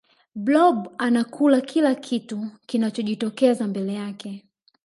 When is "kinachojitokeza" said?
2.65-3.67